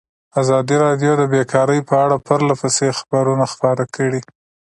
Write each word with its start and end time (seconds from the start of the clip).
ازادي 0.41 0.75
راډیو 0.85 1.11
د 1.17 1.23
بیکاري 1.33 1.79
په 1.89 1.95
اړه 2.03 2.15
پرله 2.27 2.53
پسې 2.61 2.87
خبرونه 2.99 3.45
خپاره 3.53 3.83
کړي. 3.95 4.21